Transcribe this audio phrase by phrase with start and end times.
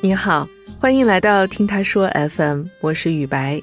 [0.00, 3.60] 你好，欢迎来到听他说 FM，我是雨白，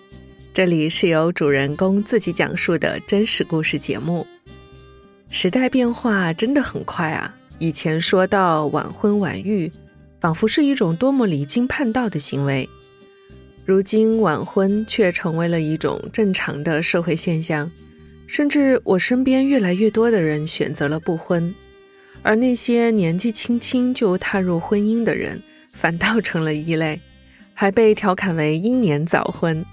[0.54, 4.28] 这里是由主人公自己讲述的真实故事节目。
[5.30, 7.34] 时代变化真的很快啊！
[7.58, 9.72] 以前说到晚婚晚育，
[10.20, 12.68] 仿佛是一种多么离经叛道的行为，
[13.66, 17.72] 如今晚婚却成为了一种正常的社会现象，
[18.28, 21.56] 甚至我身边越来越多的人选择了不婚。
[22.24, 25.42] 而那些年纪轻轻就踏入婚姻的人，
[25.76, 27.00] 反倒成了异类，
[27.54, 29.64] 还被调侃为英年早婚。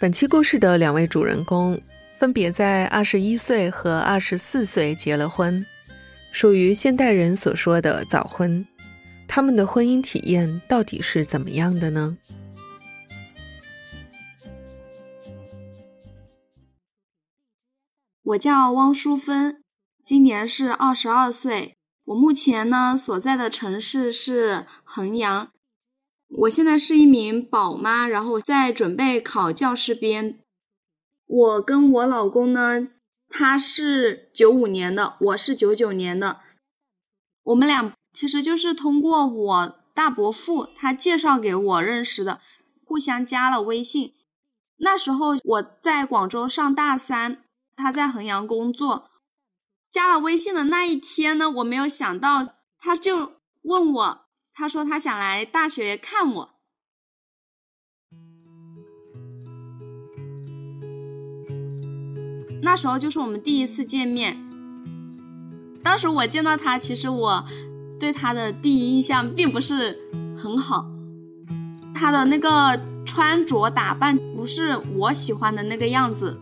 [0.00, 1.78] 本期故事的两位主人公，
[2.18, 5.64] 分别在二十一岁和二十四岁结了婚，
[6.32, 8.66] 属于现代人所说的早婚。
[9.28, 12.16] 他们的婚姻体验到底是怎么样的呢？
[18.24, 19.62] 我叫汪淑芬。
[20.02, 25.50] 今年是二十二岁，我目前呢所在的城市是衡阳。
[26.28, 30.40] 我现在是一名宝妈，然后在准备考教师编。
[31.26, 32.88] 我跟我老公呢，
[33.28, 36.40] 他是九五年的，我是九九年的。
[37.44, 42.40] 我们俩其实就是通过我大伯父他介绍给我认识的，
[42.84, 44.14] 互相加了微信。
[44.78, 47.44] 那时候我在广州上大三，
[47.76, 49.11] 他在衡阳工作。
[49.92, 54.20] 加了微信的那一天呢，我没有想到，他就问我，
[54.54, 56.50] 他说他想来大学看我。
[62.62, 64.38] 那时候就是我们第一次见面。
[65.84, 67.44] 当时我见到他，其实我
[68.00, 69.98] 对他的第一印象并不是
[70.42, 70.86] 很好，
[71.94, 76.40] 他的那个穿着打扮不是我喜欢的那个样子。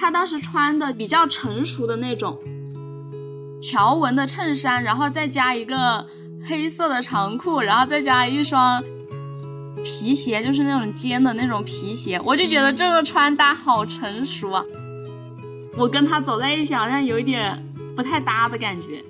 [0.00, 2.38] 他当时穿的比较成熟的那种
[3.60, 6.06] 条纹的衬衫，然后再加一个
[6.42, 8.82] 黑色的长裤，然后再加一双
[9.84, 14.64] 皮鞋，就是那种尖的那种皮鞋，我就觉得这个穿搭好成熟啊！
[15.76, 17.62] 我跟他走在一起好像有一点
[17.94, 19.04] 不太搭的感觉，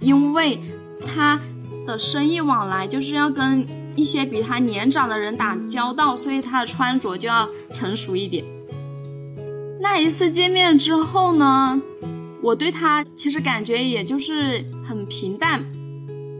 [0.00, 0.60] 因为
[1.06, 1.38] 他
[1.86, 3.64] 的生意往来就是要跟
[3.94, 8.44] 一些比他年长的人打交道，所以他的穿着就要成熟一点。
[9.82, 11.82] 那一次见面之后呢，
[12.40, 15.60] 我对他其实感觉也就是很平淡，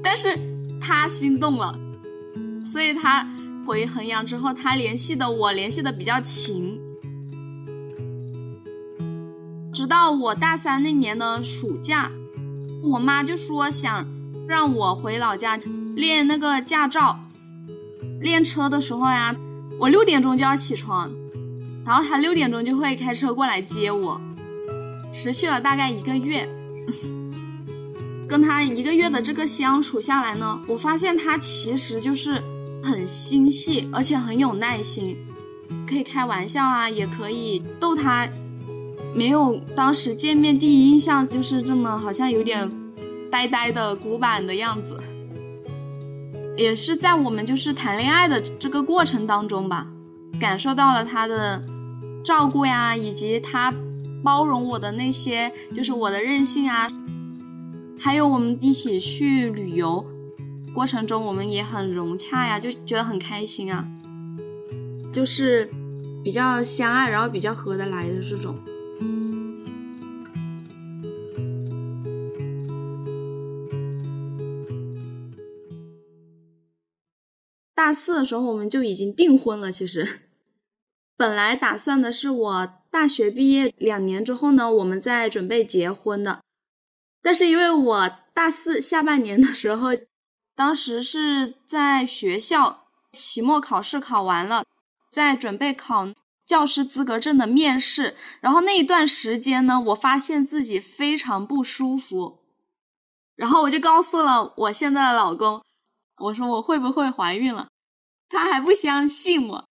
[0.00, 0.38] 但是
[0.80, 1.76] 他心动了，
[2.64, 3.28] 所以他
[3.66, 6.78] 回衡阳之后，他联系的我联系的比较勤，
[9.74, 12.12] 直到我大三那年的暑假，
[12.84, 14.06] 我妈就说想
[14.46, 15.58] 让我回老家
[15.96, 17.18] 练那个驾照，
[18.20, 19.34] 练车的时候呀，
[19.80, 21.10] 我六点钟就要起床。
[21.84, 24.20] 然后他六点钟就会开车过来接我，
[25.12, 26.48] 持续了大概一个月。
[28.28, 32.40] 跟他一个月的这个相处下来呢，我发现他其实就是
[32.82, 35.18] 很心细，而且很有耐心，
[35.86, 38.26] 可以开玩笑啊，也可以逗他，
[39.14, 42.72] 没有当时见面第一印象就是这么好像有点
[43.30, 44.98] 呆呆的古板的样子。
[46.56, 49.86] 也是在我们就是谈恋爱的这个过程当中吧，
[50.40, 51.62] 感受到了他的。
[52.24, 53.74] 照顾呀，以及他
[54.22, 56.88] 包容我的那些，就是我的任性啊，
[57.98, 60.06] 还有我们一起去旅游
[60.74, 63.86] 过程中，我们也很融洽呀，就觉得很开心啊，
[65.12, 65.68] 就是
[66.22, 68.56] 比较相爱，然后比较合得来的这种。
[77.74, 80.06] 大四的时候，我们就已经订婚了，其实。
[81.16, 86.40] 本来打算的是我大学毕业两年之后呢，我们再准备结婚的。
[87.22, 89.90] 但是因为我大四下半年的时候，
[90.56, 94.64] 当时是在学校期末考试考完了，
[95.10, 96.08] 在准备考
[96.44, 102.40] 教师资格证的面试，然后那一段时间呢，我发现自己非常不舒服，
[103.36, 105.62] 然后我就告诉了我现在的老公，
[106.18, 107.68] 我说我会不会怀孕了，
[108.28, 109.64] 他还不相信我。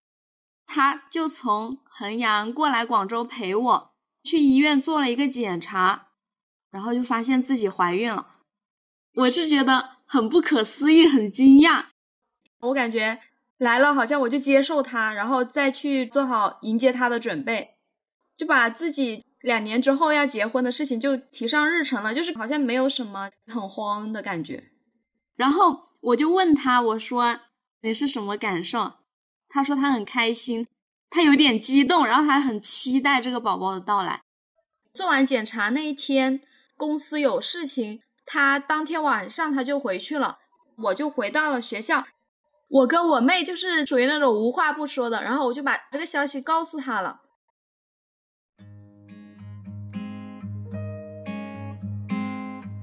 [0.74, 3.92] 他就从衡阳过来广州陪我
[4.22, 6.08] 去医院做了一个检查，
[6.70, 8.26] 然后就发现自己怀孕了。
[9.16, 11.88] 我是觉得很不可思议，很惊讶。
[12.60, 13.20] 我感觉
[13.58, 17.76] 来了，好像我就接受他，然后再去做好迎接他的准备，
[18.38, 24.70] 就把自己两年之后要结婚的事情就提上日程了，就是好像没有什么很慌的感觉。
[25.36, 27.40] 然后我就问他，我说
[27.82, 28.94] 你是什么感受？
[29.54, 30.66] 他说他很开心，
[31.10, 34.22] 他有点激动，然后还很期待这个宝宝的到来。
[34.94, 36.40] 做完检查那一天，
[36.74, 40.38] 公司有事情，他当天晚上他就回去了。
[40.84, 42.06] 我就回到了学校。
[42.70, 47.20] 我跟我妹就是属于那种无话不说的，然后我就把这个消息告诉她了。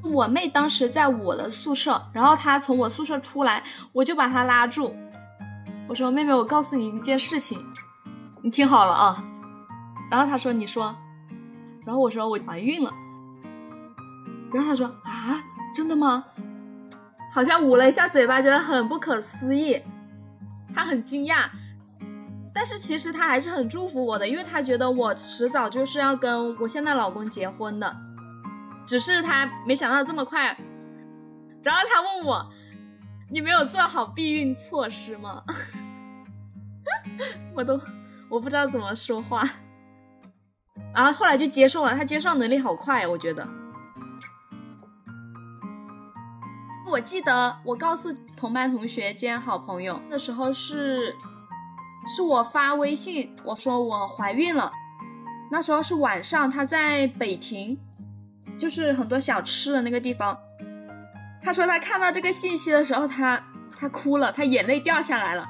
[0.03, 3.63] 我妹当时在我的宿舍，然后她从我宿舍出来，
[3.93, 4.95] 我就把她拉住，
[5.89, 7.65] 我说：“妹妹，我告诉你一件事情，
[8.43, 9.23] 你听好了啊。”
[10.09, 10.95] 然后她说：“你说。”
[11.83, 12.91] 然后我说：“我怀孕了。”
[14.53, 15.43] 然后她说：“啊，
[15.75, 16.23] 真的吗？”
[17.33, 19.81] 好像捂了一下嘴巴，觉得很不可思议，
[20.73, 21.47] 她很惊讶，
[22.53, 27.95] 但是其实她还是很祝福我的，因为她觉得我迟早就是要跟我现在老公结婚的。
[28.85, 30.57] 只是他没想到这么快，
[31.61, 32.49] 然后他问我
[33.29, 35.43] ：“你没有做好避孕措施吗？”
[37.55, 37.79] 我都
[38.29, 39.47] 我不知道怎么说话，
[40.93, 41.95] 然后后来就接受了。
[41.95, 43.47] 他接受能力好快，我觉得。
[46.87, 51.15] 我记得我告诉同班同学兼好朋友的时候是，
[52.07, 54.71] 是我发微信我说我怀孕了，
[55.51, 57.77] 那时候是晚上，他在北亭。
[58.57, 60.37] 就是很多小吃的那个地方，
[61.41, 63.41] 他说他看到这个信息的时候，他
[63.77, 65.47] 他哭了，他眼泪掉下来了，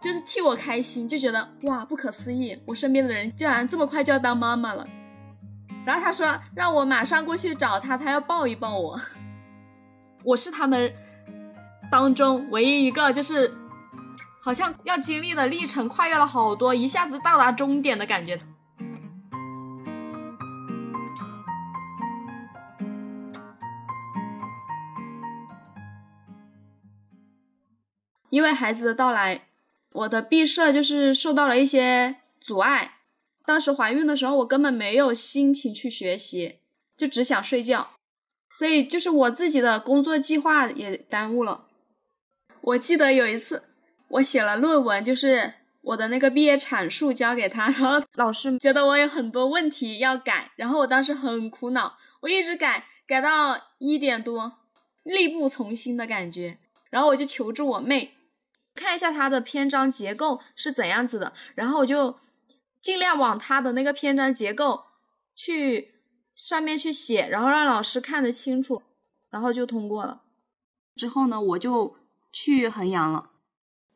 [0.00, 4.86] 就是替我开心，就觉得哇不可思议，我身边的人竟然这么快就要当妈妈了。
[5.86, 9.00] 然后他说让我马上过去找他，他要抱一抱我。
[10.24, 10.92] 我是他们
[11.90, 13.54] 当中唯一一个，就是
[14.42, 18.38] 好像要经历的历程跨越了好多，一下子到达终点的感觉。
[28.30, 29.46] 因为孩子的到来，
[29.92, 32.96] 我的毕设就是受到了一些阻碍。
[33.44, 36.58] 当时怀孕的时候，我根本没有心情去学习，
[36.96, 37.90] 就只想睡觉，
[38.56, 41.66] 所以就是我自己的工作计划也耽误了。
[42.60, 43.64] 我记得有一次，
[44.08, 54.58] 我写了论文，就是我的那个毕业阐述交给他， 然后老师觉得我有很多问题要改，然后我当时很苦恼，我一直改，改到一点多，
[55.02, 56.58] 力不从心的感觉，
[56.90, 58.14] 然后我就求助我妹。
[58.80, 62.16] 看一下它的篇章结构是怎样子的，然后我就
[62.80, 64.84] 尽量往它的那个篇章结构
[65.36, 65.92] 去
[66.34, 68.82] 上面去写，然后让老师看得清楚，
[69.28, 70.22] 然后就通过了。
[70.96, 71.94] 之后呢，我就
[72.32, 73.28] 去衡阳了，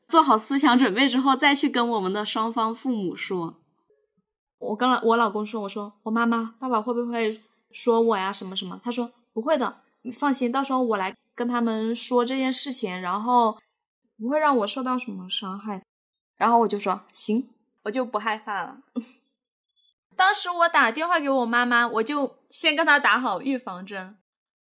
[0.06, 3.62] 做好思想准备之后，再去跟我们的双方父母说。
[4.58, 7.40] 我跟我老公说，我说我妈妈、爸爸会不会
[7.72, 8.30] 说我呀？
[8.30, 8.78] 什么什么？
[8.84, 13.56] 他说不会的，你放心，到时候我来跟他们说这件事情，然后。
[14.18, 15.82] 不会让我受到什么伤害，
[16.36, 17.50] 然后我就说行，
[17.82, 18.78] 我就不害怕了。
[20.16, 24.16] 当时我打电话给我妈妈，我就先跟她打好预防针。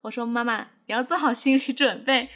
[0.03, 2.29] 我说妈妈，你要做好心理准备。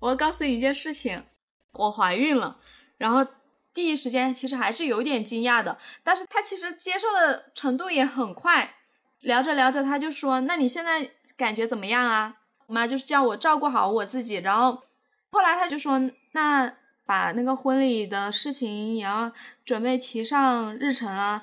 [0.00, 1.24] 我告诉你一件事情，
[1.72, 2.58] 我怀孕了。
[2.98, 3.24] 然后
[3.72, 8.74] 第一时间其实还是有点惊讶的，但是她其实接受的程度也很快。
[9.20, 14.34] 聊着聊着，她就说：“那你现在感觉怎么样啊？”我妈就是叫我照顾好我自己。
[14.34, 14.82] 然后
[15.30, 16.10] 后来她就说。
[16.36, 16.70] 那
[17.06, 19.32] 把那个婚礼的事情也要
[19.64, 21.42] 准备提上日程啊，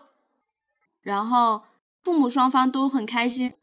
[1.01, 1.63] 然后
[2.03, 3.53] 父母双方都很开心。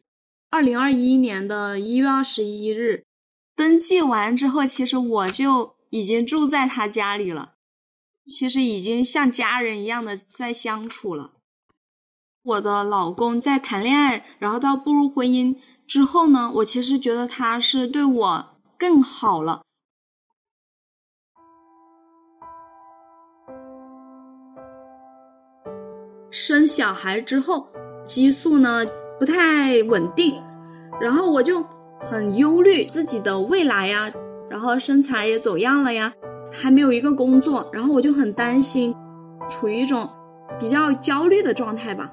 [0.51, 3.05] 二零二一年的一月二十一日
[3.55, 7.53] 登记完之后，其实我就已经住在他家里了，
[8.27, 11.35] 其实已经像家人一样的在相处了。
[12.43, 15.57] 我的老公在谈恋爱，然后到步入婚姻
[15.87, 19.63] 之后呢，我其实觉得他是对我更好了。
[26.31, 27.67] 生小孩之后，
[28.05, 28.87] 激素呢
[29.19, 30.41] 不太稳定，
[31.01, 31.65] 然后我就
[32.01, 34.11] 很忧虑自己的未来呀，
[34.49, 36.13] 然后身材也走样了呀，
[36.53, 38.95] 还没有一个工作，然后我就很担心，
[39.49, 40.09] 处于一种
[40.59, 42.13] 比较焦虑的状态吧。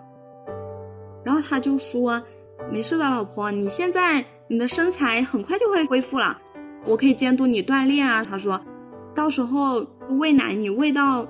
[1.23, 2.23] 然后他就说
[2.71, 6.39] ：“没事的，老婆，你现在你的身材很快就会恢复了，
[6.85, 8.61] 我可以监督你锻炼啊。”他说
[9.13, 9.85] ：“到时候
[10.17, 11.27] 喂奶，你喂到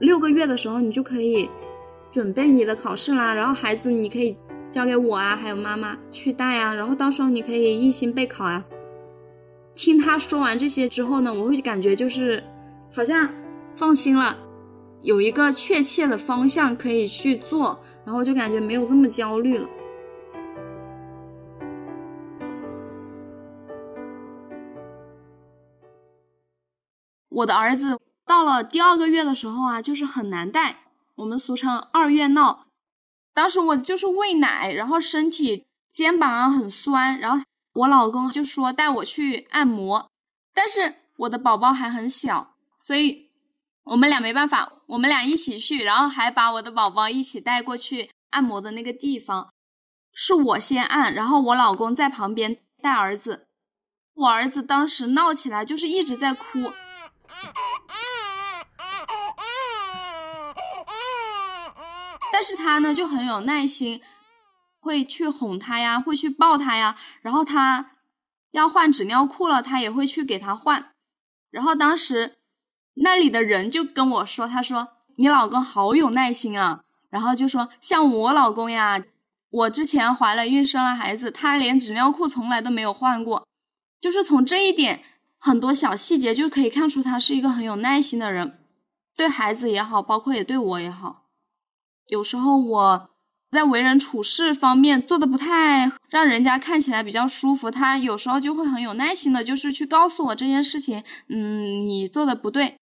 [0.00, 1.48] 六个月的时候，你就可以。”
[2.10, 4.38] 准备你的考试啦，然后孩子你可以
[4.70, 8.64] 交给我啊，还有妈妈去带啊，然后到时候你可以一心备考啊。
[9.74, 12.42] 听他说完这些之后呢，我会感觉就是
[12.94, 13.28] 好像
[13.74, 14.38] 放心了，
[15.02, 19.68] 有一个确切的方向可以去做，然后就感觉没有这么焦虑了。
[27.28, 30.85] 我的儿子到了第二个月的时候啊，就是很难带。
[31.16, 32.66] 我们俗称二月闹，
[33.34, 40.10] 当时我就是喂奶，然后身体肩膀很酸，然后我老公就说带我去按摩，
[40.54, 43.30] 但是我的宝宝还很小，所以
[43.84, 49.50] 我们俩没办法，我们俩一起去，然后还把我的宝宝一起带过去按摩的那个地方，
[50.12, 53.46] 是我先按，然后我老公在旁边带儿子。
[54.14, 56.72] 我儿子当时闹起来，就是一直在哭。
[62.36, 64.02] 但是他呢就很有耐心，
[64.78, 66.94] 会去哄他呀，会去抱他呀。
[67.22, 67.92] 然后他
[68.50, 70.92] 要换纸尿裤了，他也会去给他换。
[71.50, 72.36] 然后当时
[72.96, 79.02] 那里的人就跟我说：“他说你老公好有耐心啊。”然后就说：“像我老公呀，
[79.48, 83.46] 我之前怀了孕生了孩子，他连纸尿裤从来都没有换过。
[83.98, 85.02] 就是从这一点
[85.38, 88.58] 很多小细节就可以看出他是一个很有耐心的人，
[89.16, 91.22] 对孩子也好，包括也对我也好。”
[92.08, 93.10] 有时候我
[93.50, 102.76] 在为人处事方面做的不太让人家看起来比较舒服，他有时候就会很有耐心的，就是去告诉我这件事情，嗯，你做的不对。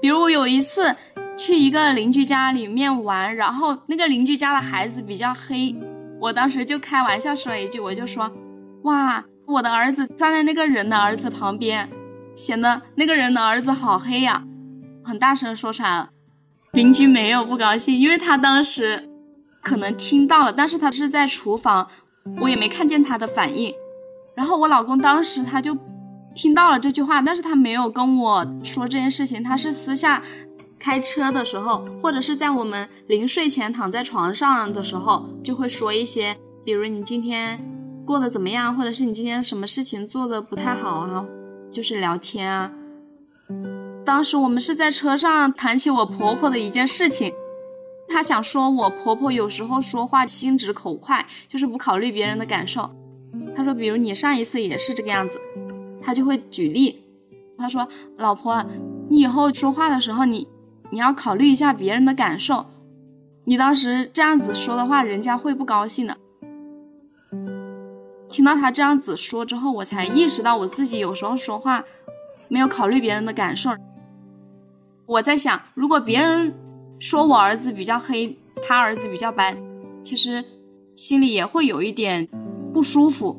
[0.00, 0.96] 比如我有一次
[1.36, 5.74] 去一个邻居家里面玩，然后那个邻居家的孩子比较黑，
[6.20, 8.32] 我当时就开玩笑说了一句，我就说，
[8.84, 9.24] 哇。
[9.48, 11.88] 我的儿子站在那个人的儿子旁边，
[12.36, 14.44] 显得那个人的儿子好黑呀，
[15.02, 16.10] 很大声说出来了。
[16.72, 19.08] 邻居没有不高兴，因为他当时
[19.62, 21.88] 可能听到了，但是他是在厨房，
[22.42, 23.72] 我也没看见他的反应。
[24.36, 25.74] 然后我老公当时他就
[26.34, 30.22] 听到了这句话，但是他没有跟我说这件事情，他是私下
[30.78, 36.36] 开车的时候，或者是在我们临睡前躺在床上的时候，就会说一些，
[36.66, 37.77] 比如你今天。
[38.08, 38.74] 过得怎么样？
[38.74, 41.26] 或者是你今天什么事情做的不太好啊？
[41.70, 42.72] 就是聊天啊。
[44.02, 47.30] 当时我们是在车上谈起我婆婆的一件事情，
[48.08, 52.88] 她想说我婆婆有时候说话心直口快，就是不考虑别人的感受。
[53.54, 55.38] 她说，比如你上一次也是这个样子，
[56.00, 57.04] 她就会举例。
[57.58, 57.86] 她说，
[58.16, 58.64] 老婆，
[59.10, 60.48] 你以后说话的时候，你
[60.88, 62.64] 你要考虑一下别人的感受。
[63.44, 66.16] 你当时这样子说的话，人家会不高兴的。
[68.38, 71.84] 听到他这样子说之后，我才意识到我自己有时候说话
[72.46, 73.72] 没有考虑别人的感受。
[75.06, 76.54] 我在想，如果别人
[77.00, 79.56] 说我儿子比较黑，他儿子比较白，
[80.04, 80.44] 其实
[80.94, 82.28] 心里也会有一点
[82.72, 83.36] 不舒服。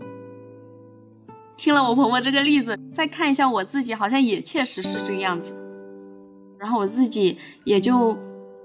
[1.56, 5.56] 听了我婆婆这个例子，再看一下我自己，好像也确实是这个样子。
[6.58, 8.18] 然后我自己也就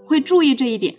[0.04, 0.96] 会注意这一点。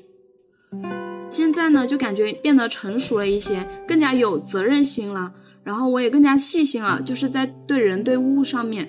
[1.30, 5.34] 现在呢，就感觉变得成熟了一些，更加有责任心了。
[5.64, 8.88] 然后我也更加细心了，就是在对人对物上面，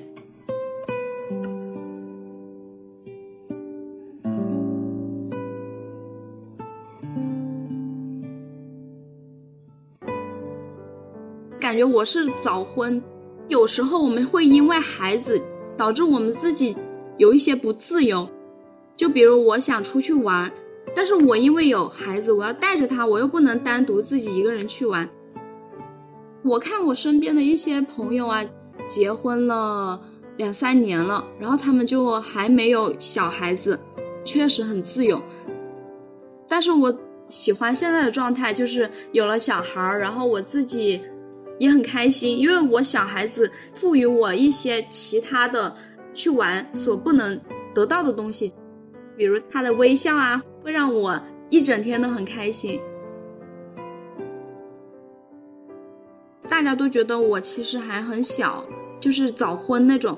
[11.58, 13.02] 感觉我是早婚。
[13.48, 15.42] 有时候我们会因为孩子
[15.76, 16.76] 导致我们自己
[17.16, 18.28] 有一些不自由，
[18.96, 20.52] 就比如我想出去玩。
[20.94, 25.08] 但是我因为有孩子，我要带着他，我又不能单独自己一个人去玩。
[26.42, 28.44] 我看我身边的一些朋友啊，
[28.88, 30.00] 结婚了
[30.36, 33.78] 两三年了，然后他们就还没有小孩子，
[34.24, 35.20] 确实很自由。
[36.48, 36.96] 但是我
[37.28, 41.02] 喜欢现在的状态，就是有了小孩儿，然后我自己
[41.58, 45.74] 也很开心，因为我小孩子赋予我一些其他的
[46.14, 47.38] 去玩所不能
[47.74, 48.54] 得到的东西。
[49.16, 52.80] 比如他的微笑啊，会让我一整天都很开心。
[56.48, 58.64] 大家都觉得我其实还很小，
[59.00, 60.16] 就是早婚那种，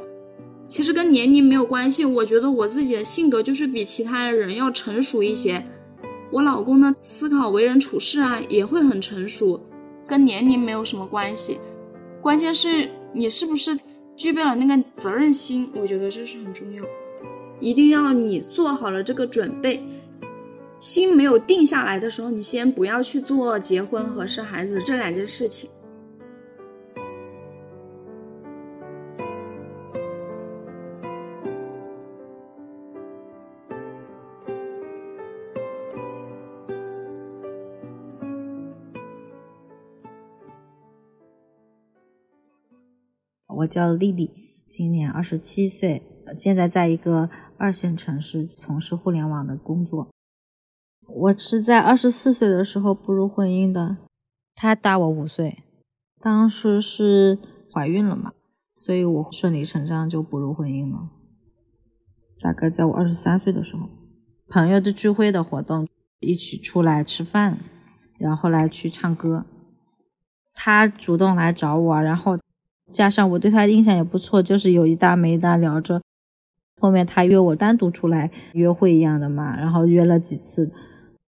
[0.68, 2.04] 其实跟年龄没有关系。
[2.04, 5.64] 我觉得我自己的性格就是比其他的人要成熟一些。
[6.30, 9.60] 我老公呢，思考为人处事啊，也会很成熟，
[10.06, 11.58] 跟年龄没有什么关系。
[12.20, 13.78] 关键是你是不是
[14.14, 16.84] 具备了那个责任心，我觉得这是很重要。
[17.60, 19.82] 一定要你做好了这个准备，
[20.78, 25.68] 心没有定下来的时候，你先不要去做结婚和生孩子这两件事情。
[43.48, 44.30] 我叫丽丽，
[44.68, 46.00] 今年二十七岁，
[46.32, 47.28] 现在在一个。
[47.60, 50.08] 二线城市从事互联网的工作，
[51.08, 53.96] 我是在二十四岁的时候步入婚姻的，
[54.54, 55.64] 他大我五岁，
[56.20, 57.36] 当时是
[57.74, 58.32] 怀孕了嘛，
[58.72, 61.10] 所以我顺理成章就步入婚姻了。
[62.38, 63.88] 大概在我二十三岁的时候，
[64.48, 65.88] 朋友的聚会的活动，
[66.20, 67.58] 一起出来吃饭，
[68.20, 69.44] 然后来去唱歌。
[70.54, 72.38] 他主动来找我，然后
[72.92, 76.00] 加上我对他印象也不错，就是有一搭没一搭聊着。
[76.78, 80.70] 后面他约我单独出来约会一样的嘛，然后约了几次，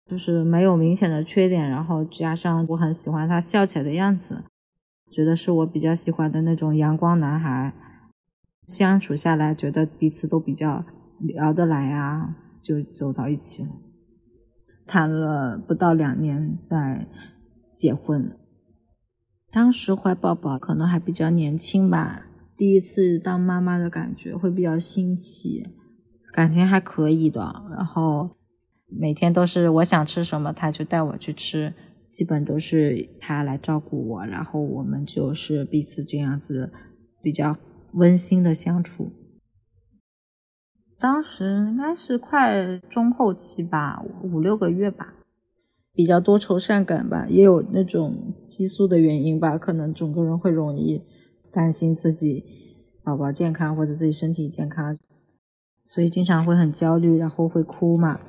[0.07, 4.45] 就是没有明显的缺点，然后加上我很喜欢他笑起来的样子，
[5.11, 7.75] 觉得是我比较喜欢的那种阳光男孩。
[8.67, 10.85] 相处下来，觉得彼此都比较
[11.19, 13.71] 聊得来啊，就走到一起了。
[14.87, 17.09] 谈了不到两年，再
[17.75, 18.37] 结婚。
[19.51, 22.27] 当时怀宝宝可能还比较年轻吧，
[22.61, 25.67] 第一次当妈妈的感觉会比较新奇，
[26.31, 27.41] 感情还可以的。
[27.71, 28.37] 然后
[28.87, 31.73] 每天都是我想吃什么，他就带我去吃，
[32.11, 36.71] 基本都是他来照顾我，然后我们就是彼此这样子
[37.23, 37.57] 比较
[37.95, 39.11] 温馨的相处。
[40.99, 45.15] 当时应该是快中后期吧，五六个月吧。
[45.95, 51.03] 比较多愁善感吧，也有那种激素的原因吧，可能整个人会容易
[51.53, 52.45] 担心自己
[53.03, 54.97] 宝宝健康或者自己身体健康，
[55.85, 58.21] 所以经常会很焦虑，然后会哭嘛。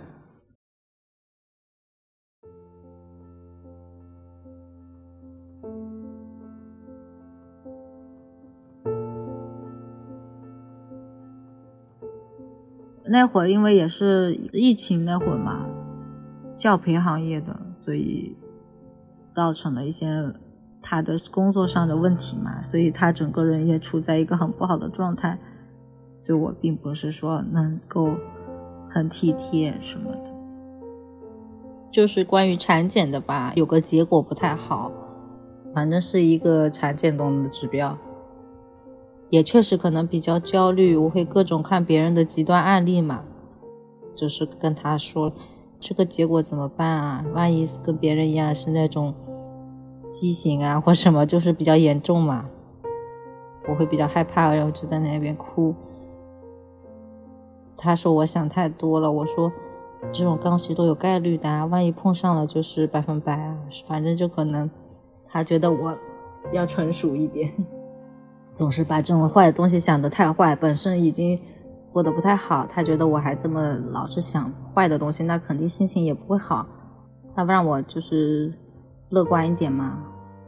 [13.06, 15.68] 那会儿因为也是疫情那会儿嘛。
[16.56, 18.38] 教培行业的，所以
[19.28, 20.32] 造成了一些
[20.82, 25.38] 他的工作上的问题嘛，所以他整个人也处在一个很不好的状态，
[26.26, 28.16] 对我并不是说能够
[28.90, 30.32] 很体贴什么的，
[31.92, 34.92] 就是关于产检的吧，有个结果不太好，
[35.74, 37.98] 反正是一个产检中的指标，
[39.30, 43.24] 也确实可能比较焦虑，我会各种看别人的极端案例嘛，
[44.16, 45.32] 就是跟他说。
[45.84, 47.26] 这个结果怎么办啊？
[47.34, 49.16] 万一是跟别人一样是那种
[50.14, 52.46] 畸形啊，或什么，就是比较严重嘛，
[53.68, 55.74] 我会比较害怕，然后就在那边哭。
[57.78, 59.52] 他说我想太多了，我说
[60.12, 64.70] 这种刚需都有概率的，万一碰上了就是百分百啊，反正就可能
[65.26, 65.98] 他觉得我
[66.52, 67.52] 要成熟一点，
[68.54, 71.40] 总是把这种坏的东西想得太坏，本身已经。
[71.94, 76.66] 过得不太好，他觉得我还这么老是想坏的东西，那肯定心情也不会好。
[77.36, 78.54] 他不让我就是
[79.12, 80.02] 乐观一点嘛，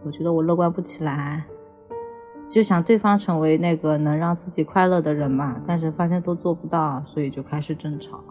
[0.05, 1.43] 我觉得我乐观不起来，
[2.47, 8.23] 就想对方成为那个能让自己快乐的人嘛，但是发现都做不到，所以就开始争吵。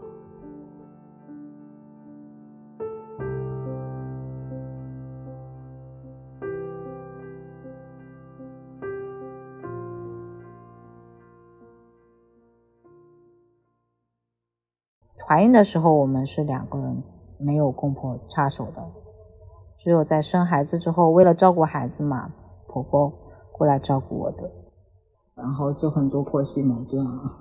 [15.28, 17.02] 怀孕的时候，我们是两个人，
[17.38, 18.82] 没有公婆插手的，
[19.82, 22.30] 只有在生孩子之后，为了照顾孩子嘛，
[22.68, 23.12] 婆婆
[23.50, 24.48] 过来照顾我的，
[25.34, 27.38] 然后就很多婆媳矛盾啊。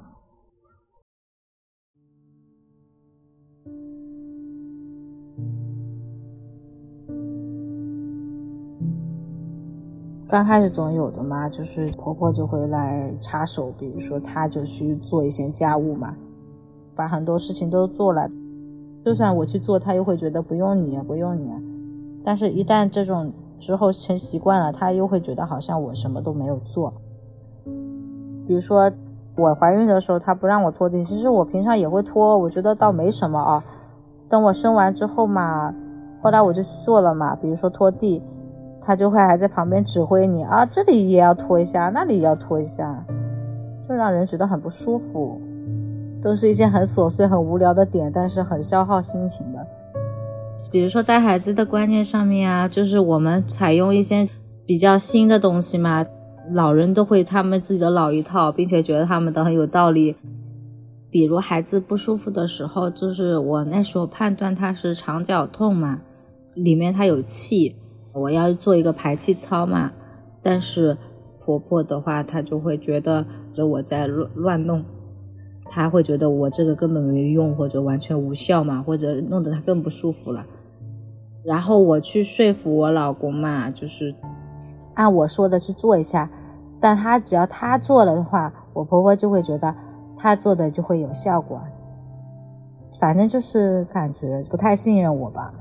[10.27, 16.15] 刚开始总有的嘛，就是婆婆就会来插手，比如说她就去做一些家务嘛。
[16.95, 18.27] 把很多事情都做了，
[19.05, 21.70] 就算我去做，她又会觉得不用你，不用你。
[22.23, 26.93] 但是，一旦这种之后成习惯了，他又会觉得好像我什么都没有做。
[28.47, 28.91] 比如说，
[29.35, 33.63] 我怀孕的时候，他不让我拖地，其实我平常也会拖，我觉得倒没什么啊。
[34.29, 35.73] 等我生完之后嘛，
[36.21, 37.35] 后来我就去做了嘛。
[37.35, 38.21] 比如说拖地，
[38.81, 43.05] 他就会还在旁边指挥你啊，这里也要拖一下，那里也要拖一下，
[43.87, 45.39] 就让人觉得很不舒服。
[46.23, 49.65] 都是一些很琐碎、很无聊的点，但是很消耗心情的。
[50.71, 54.27] 比如说带孩子的观念上面啊，就是我们采用一些
[54.65, 56.05] 比较新的东西嘛，
[56.53, 60.15] 老人都会他们自己的老一套，并且觉得他们都很有道理。
[61.09, 65.99] 比如孩子不舒服的时候，就是我那时候判断他是肠绞痛嘛，
[66.53, 67.75] 里面他有气，
[68.13, 69.91] 我要做一个排气操嘛。
[70.41, 70.97] 但是
[71.43, 74.83] 婆婆的话，她就会觉得就我在乱乱弄。
[75.65, 80.45] 她会觉得我这个根本没用，或者完全无效嘛，或者弄得他更不舒服了。
[81.43, 84.13] 然后我去说服我老公嘛，就是
[84.93, 86.29] 按我说的去做一下。
[86.79, 89.75] 但他只要他做了的话，我婆婆就会觉得
[90.17, 91.61] 他做的就会有效果。
[92.99, 95.53] 反正就是感觉不太信任我吧。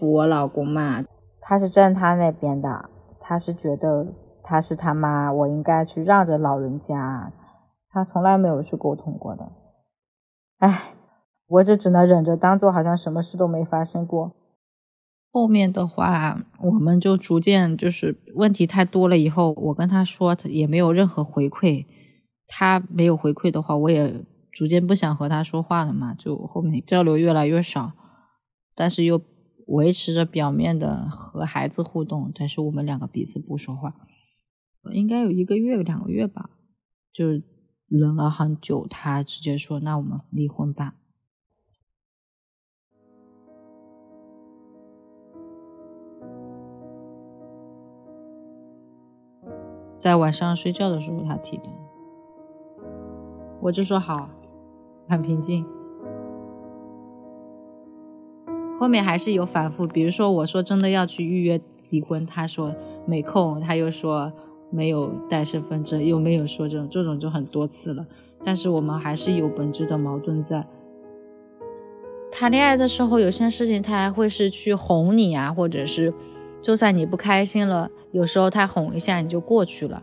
[0.00, 1.02] 我老公嘛，
[1.46, 2.88] 他是站他那边的，
[3.20, 4.06] 他是觉得
[4.42, 7.30] 他是他妈，我应该去让着老人家，
[7.90, 9.52] 他从来没有去沟通过的。
[10.60, 10.94] 唉，
[11.46, 14.32] 我这只能忍着，当做好像什么事都没发生过。
[15.30, 21.84] 后面的话，我们就逐渐就是问题太多了，以后我跟他说，他也没有任何回馈。
[22.46, 27.92] 他没有回馈的话，我也逐渐不想和他说话了嘛，就后面交流越来越少，
[28.74, 29.20] 但是又
[29.66, 33.94] 维持着表面的和孩子互动，但是我们两个彼此不说话，
[34.92, 36.50] 应该有一个月两个月吧，
[37.12, 37.26] 就
[37.88, 40.94] 忍了很久，他直接说：“那我们离婚吧。”
[49.98, 51.64] 在晚上睡觉的时候，他提的。
[53.62, 54.28] 我就说好，
[55.08, 55.64] 很平静。
[58.78, 61.60] 后面还是有反复，比如说我说真的要去预约
[61.90, 62.74] 离婚，他说
[63.06, 64.32] 没空，他又说
[64.70, 68.04] 没有带身份证，又没有说这种，这种就很多次了。
[68.44, 70.66] 但是我们还是有本质的矛盾在。
[72.30, 76.12] 谈恋爱的时候，有些事情他还会是去哄你啊，或者是
[76.60, 80.02] 就算你不开心了，有时候他哄一下你就过去了。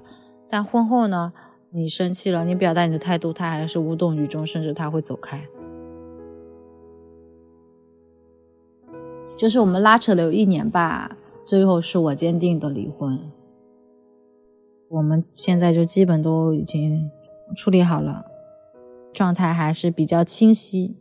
[0.49, 1.33] 但婚后呢？
[1.73, 5.41] 你生气了，你表达你的态度，他还是无动于衷，甚至他会走开。
[9.41, 13.19] 就是我们拉扯了有一年吧，最后是我坚定的离婚。
[14.87, 17.09] 我们现在就基本都已经
[17.55, 18.23] 处理好了，
[19.11, 20.95] 状态还是比较清晰。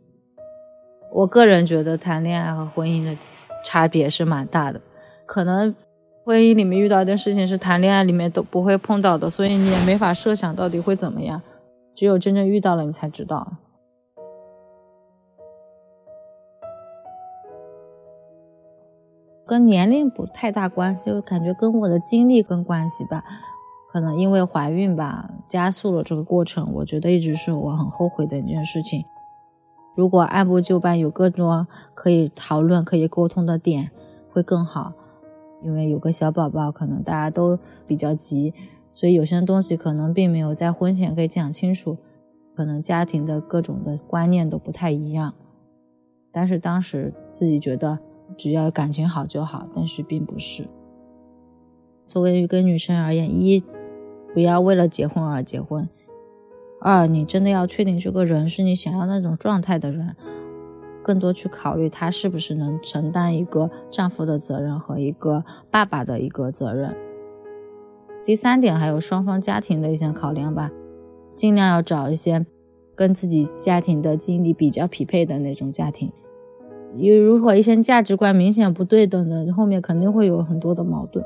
[1.11, 3.15] 我个人觉得谈恋爱和婚姻的
[3.63, 4.81] 差别是蛮大的，
[5.27, 5.75] 可能。
[6.23, 11.41] 婚姻里面遇到一件事情是谈恋爱里面都不会碰到的，所以你也没法设想到底会怎么样。
[11.95, 13.53] 只有真正遇到了，你才知道。
[19.51, 23.21] 跟年龄不太大关系，我感觉跟我的经历跟关系吧。
[23.91, 26.71] 可能因为怀孕吧，加速了这个过程。
[26.75, 29.03] 我觉得一直是我很后悔的一件事情。
[29.93, 33.91] 如果按部就班，有更多可以讨论、可以沟通的点，
[34.31, 34.93] 会更好。
[35.61, 38.53] 因为有个小宝宝，可能大家都比较急，
[38.89, 41.97] 所以有些东西可能并没有在婚前可以讲清楚，
[42.55, 45.33] 可能家庭的各种的观念都不太一样。
[46.31, 47.99] 但是当时自己觉得
[48.37, 50.67] 只要感情好就好，但是并不是。
[52.07, 53.63] 作为一个女生而言，一
[54.33, 55.87] 不要为了结婚而结婚，
[56.81, 60.15] 二你真的要确定这个人是你想要那种状态的人。
[61.03, 66.95] 更多去考虑他是不是能承担一个丈夫的责任和一个爸爸的一个责任。
[68.23, 70.69] 第三点还有双方家庭的一些考量吧，
[71.33, 72.45] 尽量要找一些
[72.93, 76.11] 跟自己家庭的经历比较匹配的那种家庭。
[76.97, 81.23] 因为如果一些价值观明显不对等的，后面肯定会有很多的矛盾。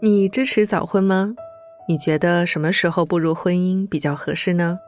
[0.00, 1.34] 你支持早婚吗？
[1.88, 4.78] 你觉得什么时候步入婚姻比较合适呢？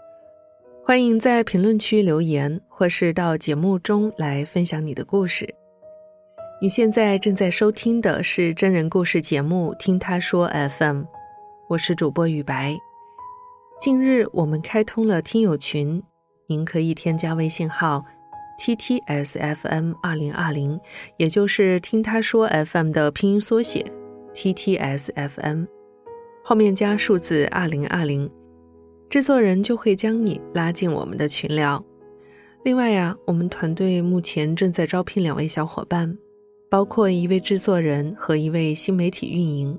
[0.85, 5.66] 欢迎在评论区留言，或是到节目中来分享你的故事。
[6.59, 11.03] 你现在正在收听的是真人故事节目《听他说 FM》，
[11.69, 12.75] 我是主播雨白。
[13.79, 16.03] 近日我们开通了听友群，
[16.47, 18.03] 您可以添加微信号
[18.59, 20.81] ttsfm 二零二零，
[21.19, 23.85] 也就是听他说 FM 的拼音缩写。
[24.33, 25.65] T T S F M，
[26.43, 28.31] 后面加数字二零二零，
[29.11, 31.85] 制作人就会将你拉进我们的群聊。
[32.65, 36.17] 另外呀，我们团队目前正在招聘两位小伙伴，
[36.69, 39.79] 包括一位制作人和一位新媒体运营。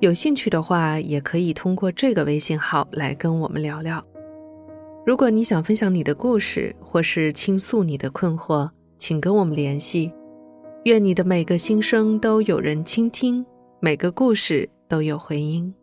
[0.00, 4.02] 有兴趣的话，也可以通过这个微信号来跟我们聊聊。
[5.04, 10.12] 如果你想分享你的故事，或是倾诉你的困惑，请跟我们联系。
[10.84, 13.44] 愿你的每个心声都有人倾听。
[13.80, 15.74] 每个故事都有回音。